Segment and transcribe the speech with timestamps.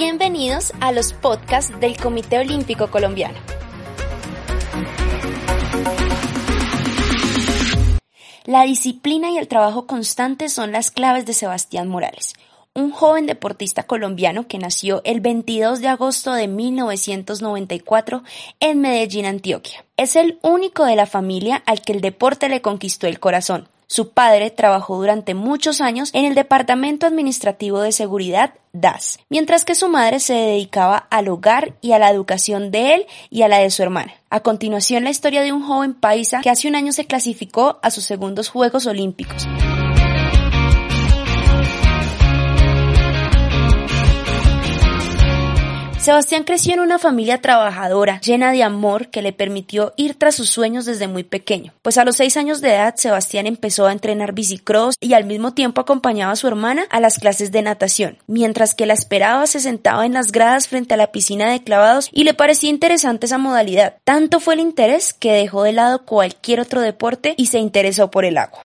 [0.00, 3.38] Bienvenidos a los podcasts del Comité Olímpico Colombiano.
[8.46, 12.32] La disciplina y el trabajo constante son las claves de Sebastián Morales,
[12.72, 18.22] un joven deportista colombiano que nació el 22 de agosto de 1994
[18.58, 19.84] en Medellín, Antioquia.
[19.98, 23.68] Es el único de la familia al que el deporte le conquistó el corazón.
[23.92, 29.74] Su padre trabajó durante muchos años en el Departamento Administrativo de Seguridad DAS, mientras que
[29.74, 33.58] su madre se dedicaba al hogar y a la educación de él y a la
[33.58, 34.12] de su hermana.
[34.30, 37.90] A continuación, la historia de un joven paisa que hace un año se clasificó a
[37.90, 39.48] sus segundos Juegos Olímpicos.
[46.00, 50.48] Sebastián creció en una familia trabajadora, llena de amor, que le permitió ir tras sus
[50.48, 51.74] sueños desde muy pequeño.
[51.82, 55.52] Pues a los seis años de edad, Sebastián empezó a entrenar bicicross y al mismo
[55.52, 58.16] tiempo acompañaba a su hermana a las clases de natación.
[58.26, 62.08] Mientras que la esperaba, se sentaba en las gradas frente a la piscina de clavados
[62.10, 63.96] y le parecía interesante esa modalidad.
[64.04, 68.24] Tanto fue el interés que dejó de lado cualquier otro deporte y se interesó por
[68.24, 68.62] el agua.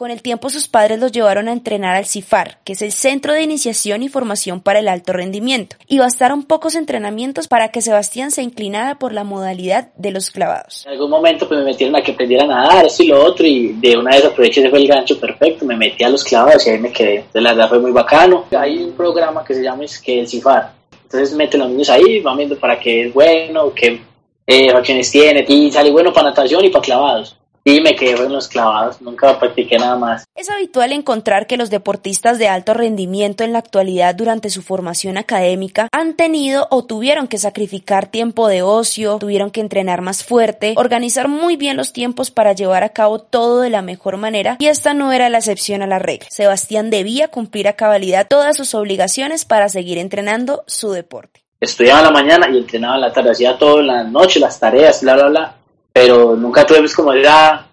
[0.00, 3.34] Con el tiempo sus padres los llevaron a entrenar al CIFAR, que es el Centro
[3.34, 8.30] de Iniciación y Formación para el Alto Rendimiento, y bastaron pocos entrenamientos para que Sebastián
[8.30, 10.86] se inclinara por la modalidad de los clavados.
[10.86, 13.46] En algún momento pues me metieron a que aprendiera a nadar, esto y lo otro,
[13.46, 16.66] y de una vez aproveché, ese fue el gancho perfecto, me metí a los clavados
[16.66, 17.26] y ahí me quedé.
[17.34, 18.46] De la verdad fue muy bacano.
[18.58, 22.20] Hay un programa que se llama es que el CIFAR, entonces meten los niños ahí,
[22.20, 24.00] van viendo para qué es bueno, qué
[24.46, 27.36] eh, opciones tiene, y sale bueno para natación y para clavados.
[27.64, 30.24] Sí, me quedé en los clavados, nunca practiqué nada más.
[30.34, 35.18] Es habitual encontrar que los deportistas de alto rendimiento en la actualidad durante su formación
[35.18, 40.72] académica han tenido o tuvieron que sacrificar tiempo de ocio, tuvieron que entrenar más fuerte,
[40.76, 44.66] organizar muy bien los tiempos para llevar a cabo todo de la mejor manera y
[44.66, 46.28] esta no era la excepción a la regla.
[46.30, 51.44] Sebastián debía cumplir a cabalidad todas sus obligaciones para seguir entrenando su deporte.
[51.60, 54.58] Estudiaba en la mañana y entrenaba en la tarde, hacía todo en la noche, las
[54.58, 55.59] tareas, bla, bla, bla
[55.92, 57.66] pero nunca tuve pues, como era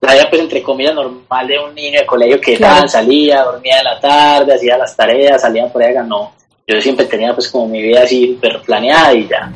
[0.00, 3.84] la vida pues entre comillas normal de un niño de colegio que salía, dormía en
[3.84, 6.32] la tarde, hacía las tareas, salía por allá, no.
[6.66, 9.50] Yo siempre tenía pues como mi vida así súper planeada y ya.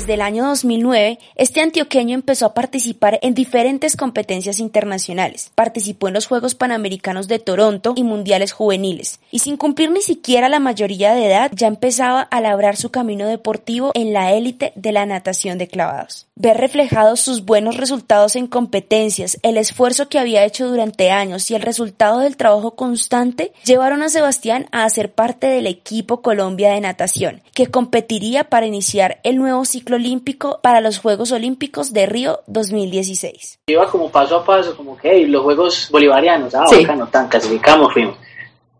[0.00, 5.52] Desde el año 2009, este antioqueño empezó a participar en diferentes competencias internacionales.
[5.54, 9.20] Participó en los Juegos Panamericanos de Toronto y Mundiales Juveniles.
[9.30, 13.26] Y sin cumplir ni siquiera la mayoría de edad, ya empezaba a labrar su camino
[13.26, 16.26] deportivo en la élite de la natación de clavados.
[16.34, 21.54] Ver reflejados sus buenos resultados en competencias, el esfuerzo que había hecho durante años y
[21.54, 26.80] el resultado del trabajo constante llevaron a Sebastián a ser parte del equipo Colombia de
[26.80, 32.40] natación, que competiría para iniciar el nuevo ciclo olímpico para los Juegos Olímpicos de Río
[32.46, 33.60] 2016.
[33.66, 36.82] Iba como paso a paso, como que los Juegos Bolivarianos, ah, sí.
[36.82, 38.16] bacano, tan clasificamos, fuimos.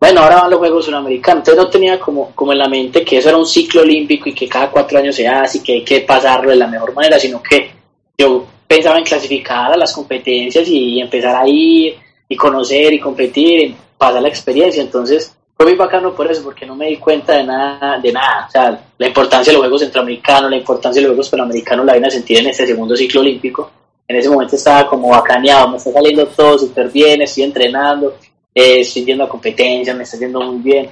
[0.01, 1.41] Bueno, ahora van los Juegos Sudamericanos.
[1.41, 4.33] Entonces no tenía como, como en la mente que eso era un ciclo olímpico y
[4.33, 7.19] que cada cuatro años se hace y que hay que pasarlo de la mejor manera,
[7.19, 7.71] sino que
[8.17, 11.95] yo pensaba en clasificar a las competencias y empezar a ir
[12.27, 14.81] y conocer y competir, pasar la experiencia.
[14.81, 18.47] Entonces fue muy bacano por eso, porque no me di cuenta de nada, de nada.
[18.47, 21.93] O sea, la importancia de los Juegos Centroamericanos, la importancia de los Juegos Panamericanos la
[21.93, 23.71] vine a sentir en este segundo ciclo olímpico.
[24.07, 28.17] En ese momento estaba como bacaneado, me está saliendo todo súper bien, estoy entrenando,
[28.53, 30.89] eh, estoy yendo a competencia, me está yendo muy bien.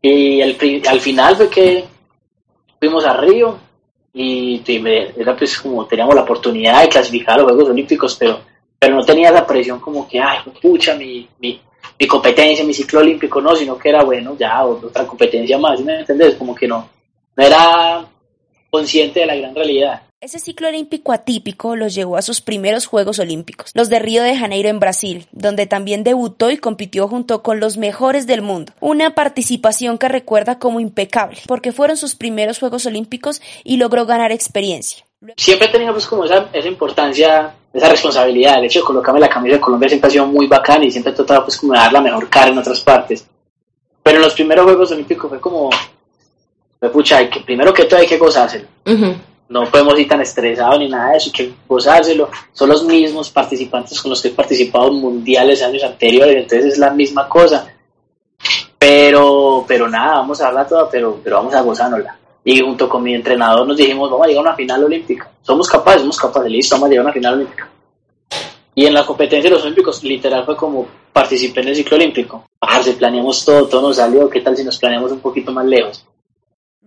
[0.00, 0.56] Y al,
[0.88, 1.84] al final fue que
[2.78, 3.58] fuimos a Río
[4.14, 4.62] y,
[5.16, 8.40] era pues como teníamos la oportunidad de clasificar a los Juegos Olímpicos, pero,
[8.78, 11.60] pero no tenía la presión como que, ay, pucha, mi, mi,
[11.98, 16.00] mi competencia, mi ciclo olímpico, no, sino que era bueno, ya otra competencia más, ¿me
[16.00, 16.36] entiendes?
[16.36, 16.88] Como que no,
[17.36, 18.06] no era
[18.70, 20.02] consciente de la gran realidad.
[20.20, 24.36] Ese ciclo olímpico atípico los llevó a sus primeros Juegos Olímpicos, los de Río de
[24.36, 28.72] Janeiro en Brasil, donde también debutó y compitió junto con los mejores del mundo.
[28.80, 34.32] Una participación que recuerda como impecable, porque fueron sus primeros Juegos Olímpicos y logró ganar
[34.32, 35.04] experiencia.
[35.36, 39.28] Siempre he tenido pues como esa, esa importancia esa responsabilidad, el hecho de colocarme la
[39.28, 41.78] camisa de Colombia siempre ha sido muy bacán y siempre he tratado pues como de
[41.78, 43.26] dar la mejor cara en otras partes.
[44.02, 45.70] Pero en los primeros Juegos Olímpicos fue como,
[46.80, 48.66] me pucha, hay que, primero que todo hay que gozárselo.
[49.48, 52.30] No podemos ir tan estresados ni nada de eso, hay que gozárselo.
[52.52, 56.78] Son los mismos participantes con los que he participado en mundiales años anteriores, entonces es
[56.78, 57.66] la misma cosa.
[58.78, 63.02] Pero, pero nada, vamos a darla toda, pero, pero vamos a gozárnosla y junto con
[63.02, 65.30] mi entrenador nos dijimos, vamos a llegar a una final olímpica.
[65.42, 67.68] Somos capaces, somos capaces, listo, vamos a llegar a una final olímpica.
[68.74, 72.44] Y en la competencia de los olímpicos, literal fue como participé en el ciclo olímpico.
[72.82, 76.06] si planeamos todo, todo nos salió, ¿qué tal si nos planeamos un poquito más lejos?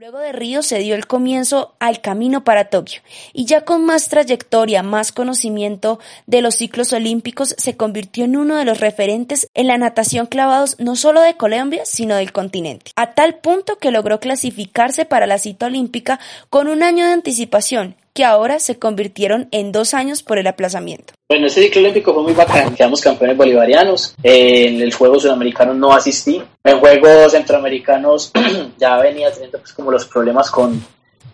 [0.01, 3.01] Luego de Río se dio el comienzo al camino para Tokio
[3.33, 8.55] y ya con más trayectoria, más conocimiento de los ciclos olímpicos, se convirtió en uno
[8.55, 13.13] de los referentes en la natación clavados no solo de Colombia, sino del continente, a
[13.13, 16.19] tal punto que logró clasificarse para la cita olímpica
[16.49, 21.13] con un año de anticipación que ahora se convirtieron en dos años por el aplazamiento.
[21.29, 22.75] Bueno, ese ciclo olímpico fue muy bacán.
[22.75, 24.15] Quedamos campeones bolivarianos.
[24.21, 26.41] en el Juego Sudamericano no asistí.
[26.63, 28.31] En Juegos Centroamericanos
[28.77, 30.83] ya venía teniendo pues como los problemas con,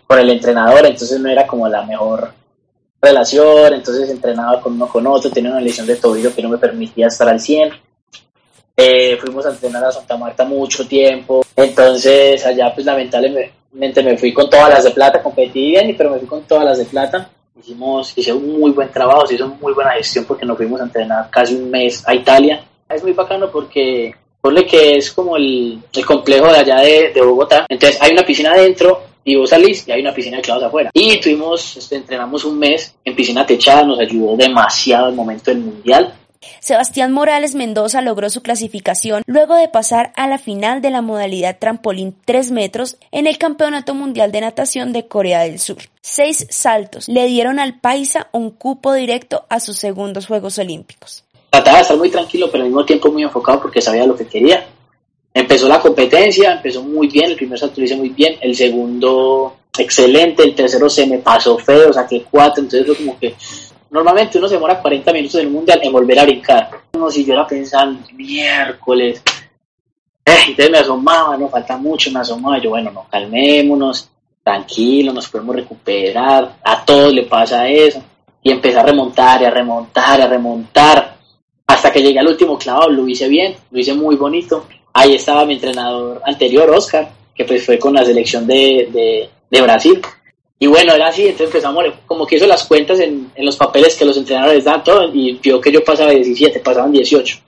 [0.06, 2.32] con el entrenador, entonces no era como la mejor
[3.00, 6.58] relación, entonces entrenaba con uno con otro, tenía una lesión de tobillo que no me
[6.58, 7.72] permitía estar al 100.
[8.76, 14.32] Eh, fuimos a entrenar a Santa Marta mucho tiempo, entonces allá pues lamentablemente me fui
[14.32, 17.30] con todas las de plata, competí bien, pero me fui con todas las de plata
[17.60, 20.84] hicimos, hice un muy buen trabajo, se hizo muy buena gestión porque nos fuimos a
[20.84, 22.64] entrenar casi un mes a Italia.
[22.88, 27.66] Es muy bacano porque ponle que es como el, complejo de allá de, de, Bogotá.
[27.68, 30.90] Entonces hay una piscina adentro y vos salís y hay una piscina de clavos afuera.
[30.94, 35.60] Y tuvimos, este, entrenamos un mes en piscina techada, nos ayudó demasiado el momento del
[35.60, 36.14] mundial.
[36.60, 41.58] Sebastián Morales Mendoza logró su clasificación luego de pasar a la final de la modalidad
[41.58, 45.78] trampolín 3 metros en el Campeonato Mundial de Natación de Corea del Sur.
[46.00, 51.24] Seis saltos le dieron al Paisa un cupo directo a sus segundos Juegos Olímpicos.
[51.50, 54.26] Trataba de estar muy tranquilo, pero al mismo tiempo muy enfocado porque sabía lo que
[54.26, 54.66] quería.
[55.34, 59.56] Empezó la competencia, empezó muy bien, el primer salto lo hice muy bien, el segundo
[59.78, 63.34] excelente, el tercero se me pasó feo, saqué cuatro, entonces fue como que
[63.90, 66.70] Normalmente uno se demora 40 minutos en el mundial en volver a brincar.
[66.92, 69.22] Como si yo era pensando, miércoles.
[70.24, 72.58] Eh, entonces me asomaba, no falta mucho, me asomaba.
[72.58, 74.10] Yo, bueno, no, calmémonos,
[74.42, 76.56] tranquilo, nos podemos recuperar.
[76.62, 78.02] A todos le pasa eso.
[78.42, 81.16] Y empecé a remontar a remontar a remontar.
[81.66, 84.66] Hasta que llegué al último clavado, lo hice bien, lo hice muy bonito.
[84.92, 90.00] Ahí estaba mi entrenador anterior, Oscar, que pues fue con la selección de, de Brasil
[90.60, 93.96] y bueno, era así, entonces empezamos, como que hizo las cuentas en, en los papeles
[93.96, 97.38] que los entrenadores dan todo, y vio que yo pasaba de 17, pasaban 18.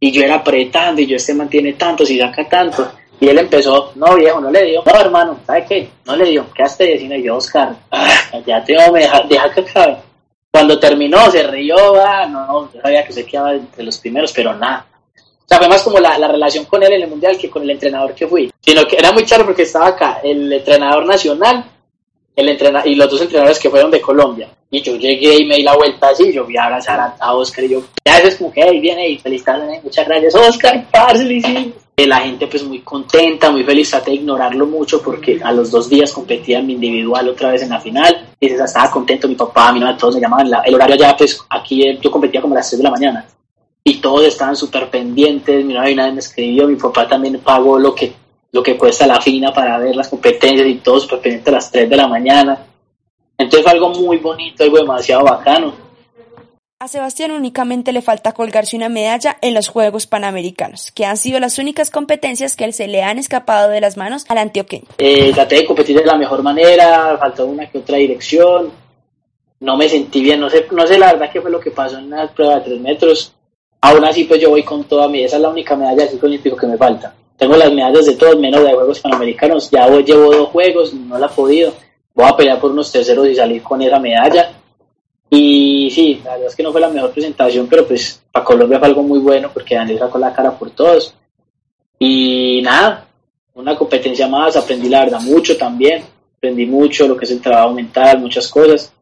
[0.00, 2.90] Y yo era apretando, y yo este mantiene tanto, si saca tanto.
[3.20, 4.82] Y él empezó, no viejo, no le dio.
[4.84, 5.90] No, hermano, ¿sabe qué?
[6.04, 6.46] No le dio.
[6.52, 8.08] Quedaste de y yo, Oscar, ah,
[8.46, 9.96] ya te me deja, deja que acabe.
[10.50, 14.54] Cuando terminó, se rió, ah, no, yo sabía que se quedaba entre los primeros, pero
[14.54, 14.86] nada.
[15.16, 17.62] O sea, fue más como la, la, relación con él en el mundial que con
[17.62, 18.52] el entrenador que fui.
[18.60, 21.64] Sino que era muy claro porque estaba acá el entrenador nacional
[22.38, 24.48] el entrena y los dos entrenadores que fueron de Colombia.
[24.70, 27.64] Y yo llegué y me di la vuelta así, yo vi a abrazar a, Oscar
[27.64, 31.74] y yo, es como que, hey, viene y feliz tarde, muchas gracias, Oscar, parce, sí.
[31.96, 35.88] La gente pues muy contenta, muy feliz, traté de ignorarlo mucho porque a los dos
[35.90, 38.28] días competía en mi individual otra vez en la final.
[38.38, 41.82] Y estaba contento, mi papá, mi mamá, todos me llamaban, el horario ya pues aquí
[41.82, 43.26] eh, yo competía como a las 3 de la mañana.
[43.82, 47.80] Y todos estaban súper pendientes, mi mamá y nadie me escribió, mi papá también pagó
[47.80, 48.12] lo que
[48.52, 51.70] lo que cuesta la fina para ver las competencias y todo súper pendiente a las
[51.70, 52.66] 3 de la mañana.
[53.36, 55.88] Entonces fue algo muy bonito, algo demasiado bacano.
[56.80, 61.40] A Sebastián únicamente le falta colgarse una medalla en los Juegos Panamericanos, que han sido
[61.40, 64.86] las únicas competencias que se le han escapado de las manos al antioqueño.
[64.96, 68.70] Eh, traté de competir de la mejor manera, faltó una que otra dirección,
[69.58, 71.98] no me sentí bien, no sé, no sé la verdad qué fue lo que pasó
[71.98, 73.34] en la prueba de 3 metros.
[73.80, 76.28] Aún así, pues yo voy con toda mi, esa es la única medalla de ciclo
[76.28, 77.12] olímpico que me falta.
[77.38, 79.70] Tengo las medallas de todos, menos de Juegos Panamericanos.
[79.70, 81.72] Ya hoy llevo dos juegos, no la he podido.
[82.12, 84.50] Voy a pelear por unos terceros y salir con esa medalla.
[85.30, 88.80] Y sí, la verdad es que no fue la mejor presentación, pero pues para Colombia
[88.80, 91.14] fue algo muy bueno porque Daniel sacó la cara por todos.
[92.00, 93.06] Y nada,
[93.54, 96.02] una competencia más, aprendí la verdad mucho también.
[96.38, 98.92] Aprendí mucho lo que es el trabajo mental, muchas cosas.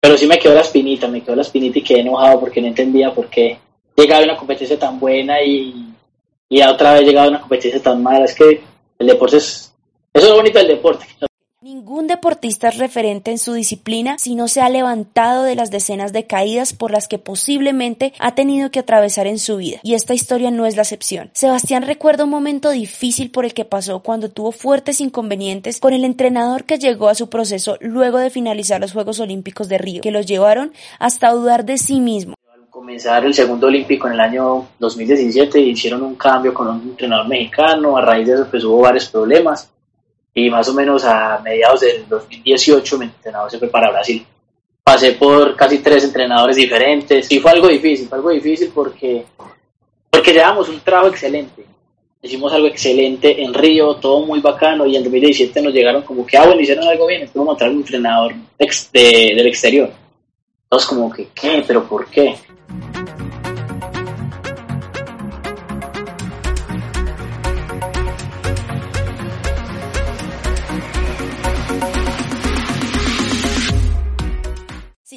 [0.00, 2.66] Pero sí me quedó la espinita, me quedó la espinita y quedé enojado porque no
[2.66, 3.56] entendía por qué
[3.96, 5.83] llegaba una competencia tan buena y
[6.54, 8.26] y otra vez llegado a una competencia tan mala.
[8.26, 8.62] Es que
[9.00, 9.72] el deporte es.
[10.12, 11.04] Eso es lo bonito del deporte.
[11.60, 16.12] Ningún deportista es referente en su disciplina si no se ha levantado de las decenas
[16.12, 20.12] de caídas por las que posiblemente ha tenido que atravesar en su vida, y esta
[20.12, 21.30] historia no es la excepción.
[21.32, 26.04] Sebastián recuerda un momento difícil por el que pasó cuando tuvo fuertes inconvenientes con el
[26.04, 30.10] entrenador que llegó a su proceso luego de finalizar los Juegos Olímpicos de Río, que
[30.10, 32.33] los llevaron hasta dudar de sí mismo
[32.74, 37.96] comenzar el segundo olímpico en el año 2017 hicieron un cambio con un entrenador mexicano,
[37.96, 39.70] a raíz de eso pues hubo varios problemas
[40.34, 44.26] y más o menos a mediados del 2018 mi entrenador se fue para Brasil.
[44.82, 49.24] Pasé por casi tres entrenadores diferentes y fue algo difícil, fue algo difícil porque,
[50.10, 51.64] porque llevamos un trabajo excelente.
[52.22, 56.36] Hicimos algo excelente en Río, todo muy bacano y en 2017 nos llegaron como que,
[56.36, 59.92] ah, bueno, hicieron algo bien, entonces vamos a un entrenador del exterior.
[60.64, 61.62] Entonces como que, ¿qué?
[61.64, 62.34] ¿Pero por qué?
[62.80, 63.03] Bye.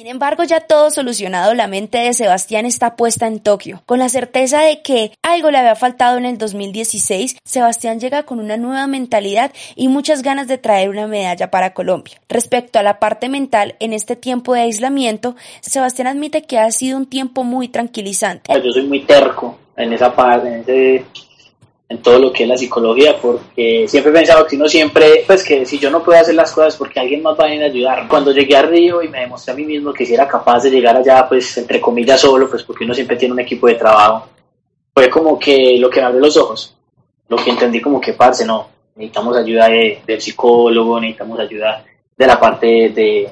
[0.08, 3.82] Embargo, ya todo solucionado, la mente de Sebastián está puesta en Tokio.
[3.86, 8.40] Con la certeza de que algo le había faltado en el 2016, Sebastián llega con
[8.40, 12.20] una nueva mentalidad y muchas ganas de traer una medalla para Colombia.
[12.28, 16.96] Respecto a la parte mental, en este tiempo de aislamiento, Sebastián admite que ha sido
[16.96, 18.52] un tiempo muy tranquilizante.
[18.62, 21.04] Yo soy muy terco en esa parte, en ese
[21.90, 25.42] en todo lo que es la psicología, porque siempre he pensado que uno siempre, pues
[25.42, 27.66] que si yo no puedo hacer las cosas porque alguien más va a venir a
[27.66, 28.06] ayudar.
[28.08, 30.70] Cuando llegué a Río y me demostré a mí mismo que si era capaz de
[30.70, 34.28] llegar allá, pues entre comillas solo, pues porque uno siempre tiene un equipo de trabajo,
[34.92, 36.74] fue como que lo que me abrió los ojos,
[37.28, 41.84] lo que entendí como que, parce, no, necesitamos ayuda de, del psicólogo, necesitamos ayuda
[42.16, 43.30] de la parte de,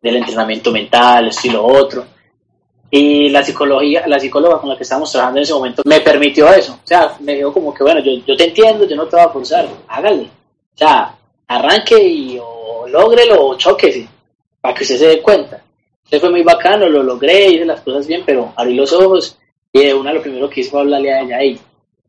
[0.00, 2.17] del entrenamiento mental, esto y otro
[2.90, 6.48] y la psicología, la psicóloga con la que estábamos trabajando en ese momento me permitió
[6.52, 6.72] eso.
[6.72, 9.24] O sea, me dijo como que, bueno, yo, yo te entiendo, yo no te voy
[9.24, 10.22] a forzar, hágale.
[10.22, 11.14] O sea,
[11.46, 14.08] arranque y o lógrelo o choquese,
[14.60, 15.62] para que usted se dé cuenta.
[16.04, 19.36] Usted fue muy bacano, lo logré, hice las cosas bien, pero abrí los ojos
[19.72, 21.60] y de una lo primero que hice fue hablarle a ella ahí.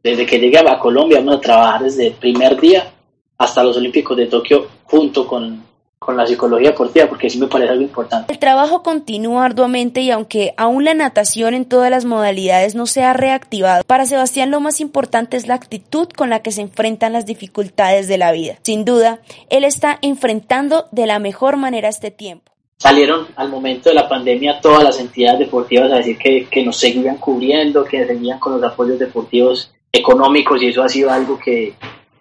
[0.01, 2.89] Desde que llegué a Colombia vamos a trabajar desde el primer día
[3.38, 5.62] hasta los Olímpicos de Tokio junto con,
[6.00, 8.32] con la psicología deportiva porque sí me parece algo importante.
[8.32, 13.03] El trabajo continúa arduamente y aunque aún la natación en todas las modalidades no se
[13.03, 17.12] ha reactivado, para Sebastián lo más importante es la actitud con la que se enfrentan
[17.12, 18.56] las dificultades de la vida.
[18.63, 22.53] Sin duda, él está enfrentando de la mejor manera este tiempo.
[22.77, 26.77] Salieron al momento de la pandemia todas las entidades deportivas a decir que, que nos
[26.77, 31.74] seguían cubriendo, que seguían con los apoyos deportivos económicos y eso ha sido algo que,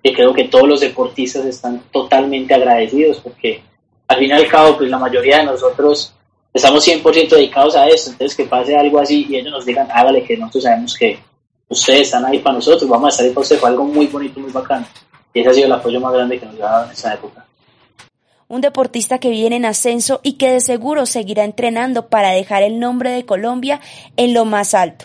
[0.09, 3.63] que creo que todos los deportistas están totalmente agradecidos porque
[4.07, 6.15] al fin y al cabo, pues la mayoría de nosotros
[6.53, 10.25] estamos 100% dedicados a esto, entonces que pase algo así y ellos nos digan, hágale
[10.25, 11.19] que nosotros sabemos que
[11.69, 14.41] ustedes están ahí para nosotros, vamos a estar ahí para usted, fue algo muy bonito,
[14.41, 14.87] muy bacano.
[15.35, 17.45] Y ese ha sido el apoyo más grande que nos ha dado en esa época.
[18.49, 22.81] Un deportista que viene en ascenso y que de seguro seguirá entrenando para dejar el
[22.81, 23.81] nombre de Colombia
[24.17, 25.05] en lo más alto.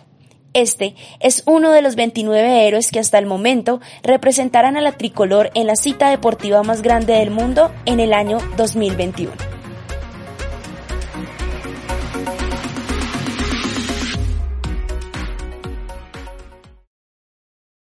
[0.53, 5.51] Este es uno de los 29 héroes que hasta el momento representarán a la tricolor
[5.55, 9.52] en la cita deportiva más grande del mundo en el año 2021.